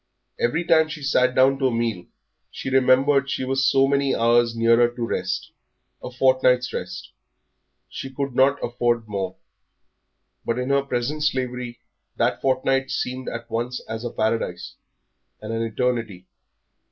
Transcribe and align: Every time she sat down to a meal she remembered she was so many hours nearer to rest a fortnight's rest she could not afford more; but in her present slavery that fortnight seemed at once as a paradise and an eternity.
Every 0.39 0.63
time 0.63 0.87
she 0.89 1.03
sat 1.03 1.35
down 1.35 1.59
to 1.59 1.67
a 1.67 1.71
meal 1.71 2.05
she 2.49 2.71
remembered 2.71 3.29
she 3.29 3.45
was 3.45 3.69
so 3.69 3.85
many 3.85 4.15
hours 4.15 4.55
nearer 4.55 4.89
to 4.89 5.05
rest 5.05 5.51
a 6.01 6.09
fortnight's 6.09 6.73
rest 6.73 7.11
she 7.87 8.09
could 8.09 8.33
not 8.33 8.57
afford 8.63 9.07
more; 9.07 9.35
but 10.43 10.57
in 10.57 10.69
her 10.71 10.81
present 10.81 11.23
slavery 11.23 11.81
that 12.15 12.41
fortnight 12.41 12.89
seemed 12.89 13.29
at 13.29 13.47
once 13.47 13.79
as 13.87 14.03
a 14.03 14.09
paradise 14.09 14.73
and 15.39 15.53
an 15.53 15.61
eternity. 15.61 16.25